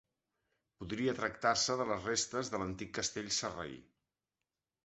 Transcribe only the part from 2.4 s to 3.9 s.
de l'antic castell sarraí.